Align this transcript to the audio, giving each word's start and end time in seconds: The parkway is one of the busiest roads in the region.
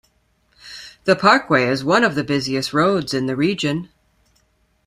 The 1.03 1.15
parkway 1.15 1.65
is 1.65 1.83
one 1.83 2.03
of 2.03 2.15
the 2.15 2.23
busiest 2.23 2.73
roads 2.73 3.13
in 3.13 3.27
the 3.27 3.35
region. 3.35 3.89